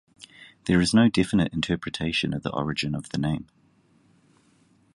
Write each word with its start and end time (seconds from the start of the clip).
There 0.65 0.81
is 0.81 0.95
no 0.95 1.09
definite 1.09 1.53
interpretation 1.53 2.33
of 2.33 2.41
the 2.41 2.51
origin 2.51 2.95
of 2.95 3.09
the 3.09 3.19
name. 3.19 3.45